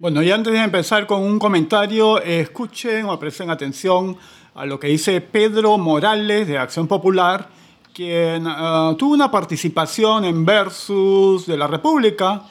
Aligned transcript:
Bueno, 0.00 0.22
y 0.22 0.30
antes 0.30 0.54
de 0.54 0.60
empezar 0.60 1.06
con 1.06 1.20
un 1.20 1.38
comentario, 1.38 2.22
escuchen 2.22 3.04
o 3.04 3.20
presten 3.20 3.50
atención 3.50 4.16
a 4.54 4.64
lo 4.64 4.80
que 4.80 4.86
dice 4.86 5.20
Pedro 5.20 5.76
Morales 5.76 6.48
de 6.48 6.56
Acción 6.56 6.88
Popular, 6.88 7.46
quien 7.92 8.46
uh, 8.46 8.94
tuvo 8.96 9.12
una 9.12 9.30
participación 9.30 10.24
en 10.24 10.46
Versus 10.46 11.46
de 11.46 11.54
la 11.54 11.66
República 11.66 12.44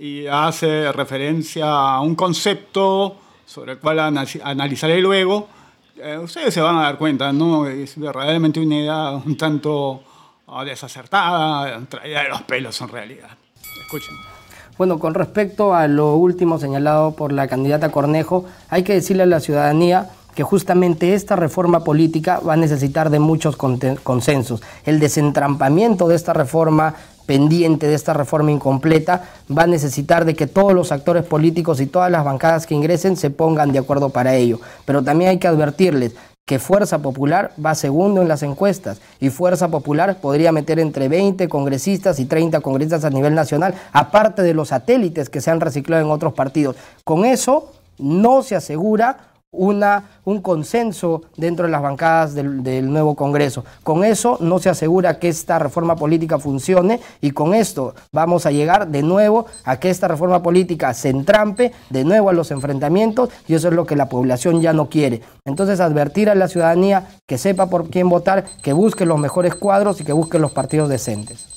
y 0.00 0.26
hace 0.26 0.90
referencia 0.90 1.66
a 1.66 2.00
un 2.00 2.14
concepto 2.14 3.18
sobre 3.44 3.72
el 3.72 3.78
cual 3.78 4.00
analizaré 4.00 4.98
luego. 4.98 5.50
Eh, 5.98 6.16
ustedes 6.16 6.54
se 6.54 6.62
van 6.62 6.78
a 6.78 6.84
dar 6.84 6.96
cuenta, 6.96 7.30
¿no? 7.30 7.66
Es 7.66 8.00
verdaderamente 8.00 8.58
una 8.58 8.74
idea 8.74 9.10
un 9.10 9.36
tanto 9.36 10.02
uh, 10.46 10.64
desacertada, 10.64 11.78
traída 11.90 12.22
de 12.22 12.30
los 12.30 12.40
pelos 12.40 12.80
en 12.80 12.88
realidad. 12.88 13.36
Escuchen. 13.82 14.35
Bueno, 14.78 14.98
con 14.98 15.14
respecto 15.14 15.74
a 15.74 15.88
lo 15.88 16.16
último 16.16 16.58
señalado 16.58 17.12
por 17.12 17.32
la 17.32 17.48
candidata 17.48 17.90
Cornejo, 17.90 18.44
hay 18.68 18.82
que 18.82 18.92
decirle 18.92 19.22
a 19.22 19.26
la 19.26 19.40
ciudadanía 19.40 20.10
que 20.34 20.42
justamente 20.42 21.14
esta 21.14 21.34
reforma 21.34 21.82
política 21.82 22.40
va 22.46 22.52
a 22.52 22.56
necesitar 22.58 23.08
de 23.08 23.18
muchos 23.18 23.56
consensos. 23.56 24.62
El 24.84 25.00
desentrampamiento 25.00 26.08
de 26.08 26.16
esta 26.16 26.34
reforma 26.34 26.94
pendiente 27.24 27.88
de 27.88 27.94
esta 27.94 28.12
reforma 28.12 28.52
incompleta 28.52 29.24
va 29.50 29.62
a 29.62 29.66
necesitar 29.66 30.26
de 30.26 30.34
que 30.34 30.46
todos 30.46 30.74
los 30.74 30.92
actores 30.92 31.24
políticos 31.24 31.80
y 31.80 31.86
todas 31.86 32.10
las 32.10 32.24
bancadas 32.24 32.66
que 32.66 32.74
ingresen 32.74 33.16
se 33.16 33.30
pongan 33.30 33.72
de 33.72 33.78
acuerdo 33.78 34.10
para 34.10 34.34
ello. 34.34 34.60
Pero 34.84 35.02
también 35.02 35.30
hay 35.30 35.38
que 35.38 35.48
advertirles 35.48 36.14
que 36.46 36.60
Fuerza 36.60 37.00
Popular 37.00 37.50
va 37.64 37.74
segundo 37.74 38.22
en 38.22 38.28
las 38.28 38.44
encuestas 38.44 39.00
y 39.18 39.30
Fuerza 39.30 39.66
Popular 39.66 40.20
podría 40.20 40.52
meter 40.52 40.78
entre 40.78 41.08
20 41.08 41.48
congresistas 41.48 42.20
y 42.20 42.24
30 42.24 42.60
congresistas 42.60 43.04
a 43.04 43.10
nivel 43.10 43.34
nacional, 43.34 43.74
aparte 43.92 44.42
de 44.42 44.54
los 44.54 44.68
satélites 44.68 45.28
que 45.28 45.40
se 45.40 45.50
han 45.50 45.60
reciclado 45.60 46.04
en 46.04 46.10
otros 46.12 46.34
partidos. 46.34 46.76
Con 47.02 47.24
eso 47.24 47.72
no 47.98 48.44
se 48.44 48.54
asegura 48.54 49.18
una, 49.56 50.04
un 50.24 50.40
consenso 50.40 51.22
dentro 51.36 51.66
de 51.66 51.72
las 51.72 51.82
bancadas 51.82 52.34
del, 52.34 52.90
nuevo 52.90 53.14
Congreso. 53.14 53.64
Con 53.82 54.04
eso 54.04 54.36
no 54.40 54.58
se 54.58 54.68
asegura 54.68 55.18
que 55.18 55.28
esta 55.28 55.58
reforma 55.58 55.96
política 55.96 56.38
funcione 56.38 57.00
y 57.20 57.30
con 57.32 57.54
esto 57.54 57.94
vamos 58.12 58.46
a 58.46 58.50
llegar 58.50 58.88
de 58.88 59.02
nuevo 59.02 59.46
a 59.64 59.78
que 59.78 59.90
esta 59.90 60.08
reforma 60.08 60.42
política 60.42 60.94
se 60.94 61.08
entrampe 61.08 61.72
de 61.90 62.04
nuevo 62.04 62.30
a 62.30 62.32
los 62.32 62.50
enfrentamientos 62.50 63.30
y 63.48 63.54
eso 63.54 63.68
es 63.68 63.74
lo 63.74 63.86
que 63.86 63.96
la 63.96 64.08
población 64.08 64.60
ya 64.60 64.72
no 64.72 64.88
quiere. 64.88 65.22
Entonces 65.44 65.80
advertir 65.80 66.30
a 66.30 66.34
la 66.34 66.48
ciudadanía 66.48 67.08
que 67.26 67.38
sepa 67.38 67.68
por 67.68 67.88
quién 67.88 68.08
votar, 68.08 68.44
que 68.62 68.72
busque 68.72 69.06
los 69.06 69.18
mejores 69.18 69.54
cuadros 69.54 70.00
y 70.00 70.04
que 70.04 70.12
busque 70.12 70.38
los 70.38 70.52
partidos 70.52 70.88
decentes. 70.88 71.56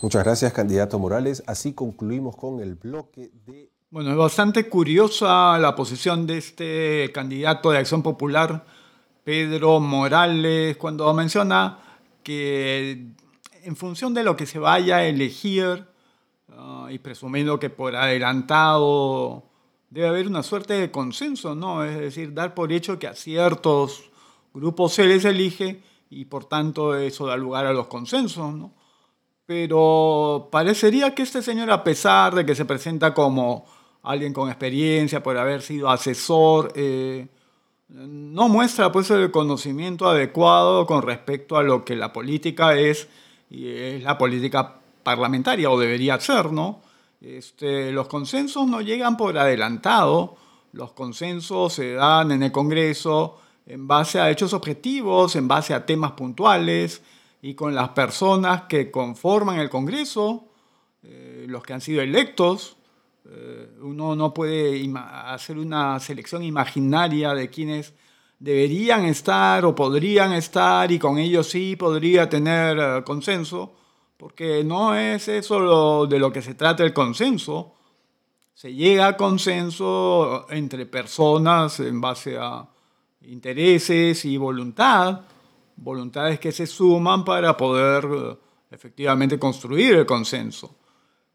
Muchas 0.00 0.22
gracias, 0.22 0.52
candidato 0.52 0.98
Morales. 0.98 1.42
Así 1.46 1.72
concluimos 1.72 2.36
con 2.36 2.60
el 2.60 2.76
bloque 2.76 3.32
de 3.46 3.72
bueno, 3.90 4.10
es 4.10 4.16
bastante 4.16 4.68
curiosa 4.68 5.58
la 5.58 5.74
posición 5.74 6.26
de 6.26 6.38
este 6.38 7.10
candidato 7.12 7.70
de 7.70 7.78
Acción 7.78 8.02
Popular, 8.02 8.66
Pedro 9.24 9.80
Morales, 9.80 10.76
cuando 10.76 11.12
menciona 11.14 11.78
que 12.22 13.06
en 13.62 13.76
función 13.76 14.12
de 14.12 14.24
lo 14.24 14.36
que 14.36 14.44
se 14.44 14.58
vaya 14.58 14.96
a 14.96 15.06
elegir, 15.06 15.86
ah, 16.54 16.88
y 16.90 16.98
presumiendo 16.98 17.58
que 17.58 17.70
por 17.70 17.96
adelantado 17.96 19.44
debe 19.88 20.08
haber 20.08 20.26
una 20.26 20.42
suerte 20.42 20.74
de 20.74 20.90
consenso, 20.90 21.54
¿no? 21.54 21.82
Es 21.82 21.98
decir, 21.98 22.34
dar 22.34 22.54
por 22.54 22.72
hecho 22.72 22.98
que 22.98 23.06
a 23.06 23.14
ciertos 23.14 24.10
grupos 24.52 24.92
se 24.92 25.06
les 25.06 25.24
elige 25.24 25.82
y 26.10 26.26
por 26.26 26.44
tanto 26.44 26.94
eso 26.94 27.26
da 27.26 27.38
lugar 27.38 27.64
a 27.64 27.72
los 27.72 27.86
consensos, 27.86 28.52
¿no? 28.54 28.74
Pero 29.46 30.48
parecería 30.52 31.14
que 31.14 31.22
este 31.22 31.40
señor, 31.40 31.70
a 31.70 31.82
pesar 31.82 32.34
de 32.34 32.44
que 32.44 32.54
se 32.54 32.66
presenta 32.66 33.14
como 33.14 33.77
alguien 34.02 34.32
con 34.32 34.48
experiencia, 34.48 35.22
por 35.22 35.36
haber 35.36 35.62
sido 35.62 35.90
asesor, 35.90 36.72
eh, 36.74 37.26
no 37.88 38.48
muestra 38.48 38.92
pues 38.92 39.10
el 39.10 39.30
conocimiento 39.30 40.08
adecuado 40.08 40.86
con 40.86 41.02
respecto 41.02 41.56
a 41.56 41.62
lo 41.62 41.84
que 41.84 41.96
la 41.96 42.12
política 42.12 42.76
es 42.76 43.08
y 43.50 43.68
es 43.68 44.02
la 44.02 44.18
política 44.18 44.76
parlamentaria 45.02 45.70
o 45.70 45.78
debería 45.78 46.20
ser. 46.20 46.46
Este, 47.20 47.90
los 47.90 48.08
consensos 48.08 48.66
no 48.66 48.80
llegan 48.80 49.16
por 49.16 49.36
adelantado, 49.38 50.36
los 50.72 50.92
consensos 50.92 51.72
se 51.72 51.94
dan 51.94 52.30
en 52.30 52.42
el 52.42 52.52
Congreso 52.52 53.38
en 53.68 53.86
base 53.86 54.18
a 54.18 54.30
hechos 54.30 54.54
objetivos, 54.54 55.36
en 55.36 55.46
base 55.46 55.74
a 55.74 55.84
temas 55.84 56.12
puntuales 56.12 57.02
y 57.42 57.54
con 57.54 57.74
las 57.74 57.90
personas 57.90 58.62
que 58.62 58.90
conforman 58.90 59.58
el 59.58 59.68
Congreso, 59.68 60.46
eh, 61.02 61.44
los 61.48 61.62
que 61.62 61.74
han 61.74 61.82
sido 61.82 62.00
electos, 62.00 62.77
uno 63.82 64.16
no 64.16 64.32
puede 64.32 64.90
hacer 64.96 65.58
una 65.58 66.00
selección 66.00 66.42
imaginaria 66.42 67.34
de 67.34 67.50
quienes 67.50 67.94
deberían 68.38 69.04
estar 69.04 69.64
o 69.64 69.74
podrían 69.74 70.32
estar 70.32 70.90
y 70.92 70.98
con 70.98 71.18
ellos 71.18 71.48
sí 71.48 71.76
podría 71.76 72.28
tener 72.28 72.78
eh, 72.78 73.04
consenso, 73.04 73.74
porque 74.16 74.62
no 74.64 74.94
es 74.94 75.28
eso 75.28 76.06
de 76.06 76.18
lo 76.18 76.32
que 76.32 76.42
se 76.42 76.54
trata 76.54 76.84
el 76.84 76.92
consenso. 76.92 77.74
Se 78.54 78.74
llega 78.74 79.06
a 79.06 79.16
consenso 79.16 80.46
entre 80.50 80.86
personas 80.86 81.78
en 81.80 82.00
base 82.00 82.36
a 82.36 82.66
intereses 83.22 84.24
y 84.24 84.36
voluntad, 84.36 85.20
voluntades 85.76 86.40
que 86.40 86.50
se 86.50 86.66
suman 86.66 87.24
para 87.24 87.56
poder 87.56 88.04
eh, 88.04 88.36
efectivamente 88.70 89.38
construir 89.38 89.94
el 89.94 90.06
consenso. 90.06 90.74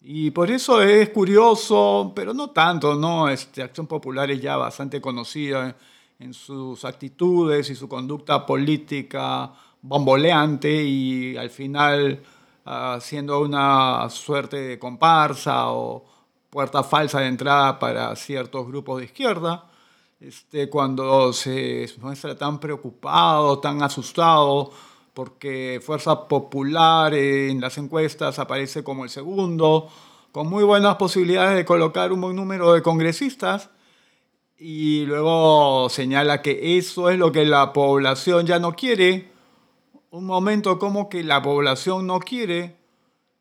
Y 0.00 0.30
por 0.30 0.50
eso 0.50 0.82
es 0.82 1.10
curioso, 1.10 2.12
pero 2.14 2.32
no 2.32 2.50
tanto, 2.50 2.94
¿no? 2.94 3.28
Este, 3.28 3.62
Acción 3.62 3.86
Popular 3.86 4.30
es 4.30 4.40
ya 4.40 4.56
bastante 4.56 5.00
conocida 5.00 5.76
en 6.18 6.32
sus 6.32 6.84
actitudes 6.84 7.68
y 7.70 7.74
su 7.74 7.88
conducta 7.88 8.46
política 8.46 9.52
bomboleante 9.82 10.82
y 10.82 11.36
al 11.36 11.50
final 11.50 12.22
haciendo 12.64 13.40
una 13.40 14.08
suerte 14.10 14.56
de 14.56 14.78
comparsa 14.78 15.70
o 15.70 16.04
puerta 16.50 16.82
falsa 16.82 17.20
de 17.20 17.28
entrada 17.28 17.78
para 17.78 18.14
ciertos 18.16 18.66
grupos 18.66 18.98
de 18.98 19.04
izquierda. 19.06 19.70
Este, 20.18 20.70
cuando 20.70 21.32
se 21.32 21.86
muestra 22.00 22.36
tan 22.36 22.58
preocupado, 22.58 23.58
tan 23.58 23.82
asustado 23.82 24.72
porque 25.16 25.80
Fuerza 25.82 26.28
Popular 26.28 27.14
en 27.14 27.58
las 27.58 27.78
encuestas 27.78 28.38
aparece 28.38 28.84
como 28.84 29.02
el 29.02 29.08
segundo, 29.08 29.88
con 30.30 30.46
muy 30.46 30.62
buenas 30.62 30.96
posibilidades 30.96 31.56
de 31.56 31.64
colocar 31.64 32.12
un 32.12 32.20
buen 32.20 32.36
número 32.36 32.74
de 32.74 32.82
congresistas, 32.82 33.70
y 34.58 35.06
luego 35.06 35.88
señala 35.88 36.42
que 36.42 36.76
eso 36.76 37.08
es 37.08 37.18
lo 37.18 37.32
que 37.32 37.46
la 37.46 37.72
población 37.72 38.44
ya 38.44 38.58
no 38.58 38.76
quiere. 38.76 39.32
Un 40.10 40.26
momento 40.26 40.78
como 40.78 41.08
que 41.08 41.24
la 41.24 41.40
población 41.40 42.06
no 42.06 42.20
quiere. 42.20 42.76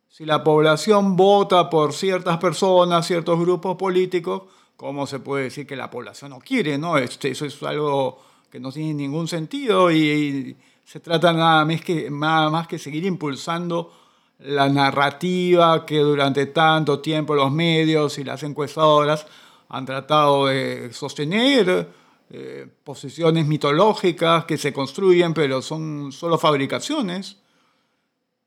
Si 0.07 0.25
la 0.25 0.45
población 0.45 1.17
vota 1.17 1.69
por 1.69 1.91
ciertas 1.91 2.37
personas, 2.37 3.05
ciertos 3.05 3.37
grupos 3.37 3.75
políticos, 3.75 4.43
¿cómo 4.77 5.07
se 5.07 5.19
puede 5.19 5.43
decir 5.43 5.67
que 5.67 5.75
la 5.75 5.89
población 5.89 6.29
no 6.29 6.39
quiere? 6.39 6.77
No, 6.77 6.97
este, 6.97 7.31
eso 7.31 7.45
es 7.45 7.61
algo 7.63 8.21
que 8.49 8.61
no 8.61 8.71
tiene 8.71 8.93
ningún 8.93 9.27
sentido 9.27 9.91
y 9.91 10.55
se 10.85 10.99
trata 10.99 11.33
nada 11.33 11.65
más 11.65 11.81
que, 11.81 12.09
nada 12.11 12.49
más 12.49 12.67
que 12.67 12.77
seguir 12.77 13.05
impulsando 13.05 13.91
la 14.39 14.69
narrativa 14.69 15.85
que 15.85 15.97
durante 15.99 16.45
tanto 16.47 16.99
tiempo 16.99 17.33
los 17.33 17.51
medios 17.51 18.17
y 18.19 18.23
las 18.23 18.43
encuestadoras 18.43 19.25
han 19.69 19.85
tratado 19.85 20.45
de 20.45 20.93
sostener, 20.93 21.89
eh, 22.29 22.67
posiciones 22.83 23.47
mitológicas 23.47 24.45
que 24.45 24.57
se 24.57 24.71
construyen 24.71 25.33
pero 25.33 25.61
son 25.61 26.11
solo 26.11 26.37
fabricaciones. 26.37 27.37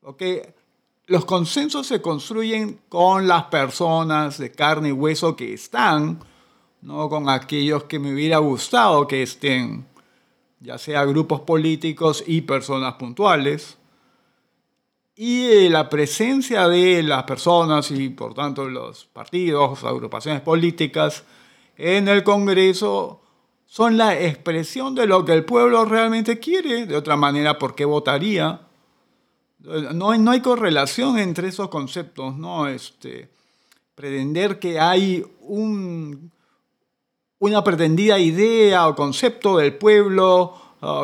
¿Okay? 0.01 0.41
Los 1.07 1.25
consensos 1.25 1.87
se 1.87 2.01
construyen 2.01 2.79
con 2.87 3.27
las 3.27 3.45
personas 3.45 4.37
de 4.37 4.51
carne 4.51 4.89
y 4.89 4.93
hueso 4.93 5.35
que 5.35 5.53
están, 5.53 6.23
no 6.81 7.09
con 7.09 7.27
aquellos 7.27 7.83
que 7.83 7.99
me 7.99 8.13
hubiera 8.13 8.37
gustado 8.37 9.07
que 9.07 9.23
estén 9.23 9.88
ya 10.59 10.77
sea 10.77 11.05
grupos 11.05 11.41
políticos 11.41 12.23
y 12.25 12.41
personas 12.41 12.95
puntuales, 12.95 13.77
y 15.15 15.47
eh, 15.47 15.69
la 15.69 15.89
presencia 15.89 16.69
de 16.69 17.03
las 17.03 17.23
personas 17.23 17.91
y 17.91 18.07
por 18.07 18.33
tanto 18.33 18.69
los 18.69 19.05
partidos, 19.05 19.83
agrupaciones 19.83 20.41
políticas 20.41 21.25
en 21.75 22.07
el 22.07 22.23
Congreso 22.23 23.21
son 23.65 23.97
la 23.97 24.19
expresión 24.19 24.95
de 24.95 25.05
lo 25.07 25.25
que 25.25 25.33
el 25.33 25.43
pueblo 25.43 25.83
realmente 25.85 26.39
quiere, 26.39 26.85
de 26.85 26.95
otra 26.95 27.17
manera, 27.17 27.59
¿por 27.59 27.75
qué 27.75 27.85
votaría? 27.85 28.61
No, 29.59 30.17
no 30.17 30.31
hay 30.31 30.41
correlación 30.41 31.19
entre 31.19 31.49
esos 31.49 31.67
conceptos, 31.67 32.37
¿no? 32.37 32.67
Este, 32.67 33.29
pretender 33.95 34.57
que 34.57 34.79
hay 34.79 35.25
un 35.41 36.31
una 37.39 37.63
pretendida 37.63 38.19
idea 38.19 38.87
o 38.87 38.95
concepto 38.95 39.57
del 39.57 39.73
pueblo 39.75 40.55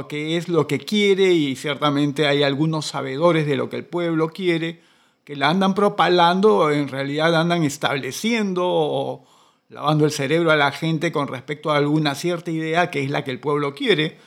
que 0.08 0.38
es 0.38 0.48
lo 0.48 0.68
que 0.68 0.80
quiere 0.80 1.34
y 1.34 1.56
ciertamente 1.56 2.28
hay 2.28 2.44
algunos 2.44 2.86
sabedores 2.86 3.46
de 3.46 3.58
lo 3.58 3.70
que 3.70 3.78
el 3.78 3.86
pueblo 3.86 4.30
quiere 4.30 4.82
que 5.26 5.36
la 5.36 5.50
andan 5.50 5.74
propalando 5.74 6.58
o 6.58 6.70
en 6.70 6.88
realidad 6.88 7.36
andan 7.36 7.64
estableciendo 7.64 9.24
lavando 9.70 10.06
el 10.06 10.12
cerebro 10.12 10.52
a 10.52 10.56
la 10.56 10.72
gente 10.72 11.12
con 11.12 11.28
respecto 11.28 11.72
a 11.72 11.78
alguna 11.78 12.16
cierta 12.16 12.52
idea 12.52 12.92
que 12.92 13.04
es 13.04 13.10
la 13.10 13.24
que 13.24 13.32
el 13.32 13.40
pueblo 13.40 13.74
quiere. 13.74 14.18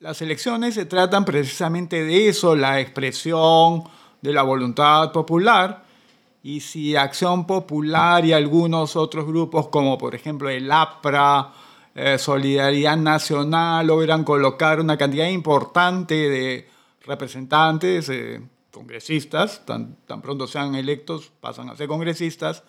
Las 0.00 0.20
elecciones 0.20 0.74
se 0.74 0.86
tratan 0.86 1.24
precisamente 1.24 2.02
de 2.02 2.28
eso, 2.28 2.56
la 2.56 2.80
expresión 2.80 3.84
de 4.20 4.32
la 4.32 4.42
voluntad 4.42 5.12
popular. 5.12 5.84
Y 6.44 6.60
si 6.60 6.94
Acción 6.94 7.46
Popular 7.46 8.22
y 8.26 8.34
algunos 8.34 8.96
otros 8.96 9.26
grupos, 9.26 9.68
como 9.68 9.96
por 9.96 10.14
ejemplo 10.14 10.50
el 10.50 10.70
APRA, 10.70 11.50
eh, 11.94 12.18
Solidaridad 12.18 12.98
Nacional, 12.98 13.86
logran 13.86 14.24
colocar 14.24 14.78
una 14.78 14.98
cantidad 14.98 15.26
importante 15.26 16.14
de 16.28 16.68
representantes, 17.06 18.10
eh, 18.10 18.42
congresistas, 18.70 19.64
tan, 19.64 19.96
pronto 20.20 20.46
sean 20.46 20.74
electos, 20.74 21.32
pasan 21.40 21.70
a 21.70 21.76
ser 21.76 21.88
congresistas, 21.88 22.62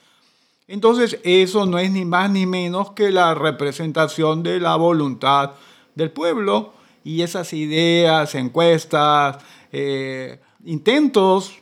entonces 0.70 1.20
eso 1.24 1.66
no 1.66 1.78
es 1.78 1.92
ni 1.92 2.06
más 2.06 2.32
ni 2.32 2.46
menos 2.46 2.92
que 2.92 3.12
la 3.12 3.36
representación 3.36 4.42
de 4.42 4.62
la 4.62 4.78
voluntad 4.78 5.52
del 5.96 6.12
pueblo. 6.12 6.72
Y 7.04 7.24
esas 7.24 7.52
ideas, 7.52 8.34
encuestas, 8.36 9.44
eh, 9.74 10.40
intentos 10.64 11.62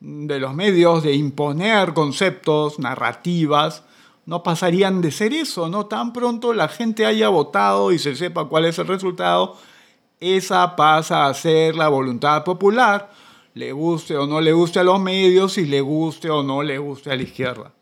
de 0.00 0.38
los 0.38 0.54
medios 0.54 1.02
de 1.02 1.14
imponer 1.14 1.94
conceptos, 1.94 2.78
narrativas, 2.78 3.84
no 4.26 4.42
pasarían 4.42 5.00
de 5.00 5.12
ser 5.12 5.32
eso, 5.32 5.68
¿no? 5.68 5.86
Tan 5.86 6.12
pronto 6.12 6.52
la 6.52 6.68
gente 6.68 7.06
haya 7.06 7.28
votado 7.28 7.92
y 7.92 7.98
se 7.98 8.16
sepa 8.16 8.46
cuál 8.46 8.64
es 8.64 8.78
el 8.78 8.88
resultado, 8.88 9.56
esa 10.20 10.76
pasa 10.76 11.26
a 11.26 11.34
ser 11.34 11.76
la 11.76 11.88
voluntad 11.88 12.42
popular, 12.44 13.10
le 13.54 13.72
guste 13.72 14.16
o 14.16 14.26
no 14.26 14.40
le 14.40 14.52
guste 14.52 14.80
a 14.80 14.84
los 14.84 15.00
medios 15.00 15.56
y 15.58 15.64
le 15.64 15.80
guste 15.80 16.28
o 16.28 16.42
no 16.42 16.62
le 16.62 16.78
guste 16.78 17.12
a 17.12 17.16
la 17.16 17.22
izquierda. 17.22 17.75